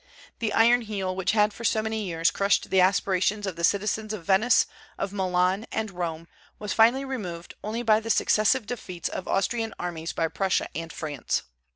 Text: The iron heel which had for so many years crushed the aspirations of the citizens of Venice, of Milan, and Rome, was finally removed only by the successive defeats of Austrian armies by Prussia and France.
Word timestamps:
The 0.39 0.51
iron 0.53 0.81
heel 0.81 1.15
which 1.15 1.33
had 1.33 1.53
for 1.53 1.63
so 1.63 1.83
many 1.83 2.03
years 2.05 2.31
crushed 2.31 2.71
the 2.71 2.81
aspirations 2.81 3.45
of 3.45 3.55
the 3.55 3.63
citizens 3.63 4.13
of 4.13 4.25
Venice, 4.25 4.65
of 4.97 5.13
Milan, 5.13 5.67
and 5.71 5.91
Rome, 5.91 6.27
was 6.57 6.73
finally 6.73 7.05
removed 7.05 7.53
only 7.63 7.83
by 7.83 7.99
the 7.99 8.09
successive 8.09 8.65
defeats 8.65 9.09
of 9.09 9.27
Austrian 9.27 9.75
armies 9.77 10.11
by 10.11 10.27
Prussia 10.27 10.67
and 10.75 10.91
France. 10.91 11.43